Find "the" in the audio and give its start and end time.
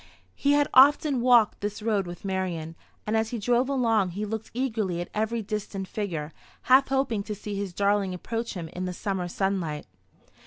8.85-8.93